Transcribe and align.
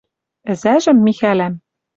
Ӹзӓжӹм, 0.51 0.97
Михӓлӓм 1.05 1.53